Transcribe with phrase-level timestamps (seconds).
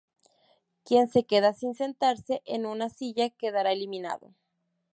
[0.83, 4.33] Quien se queda sin sentarse en una silla quedará eliminado.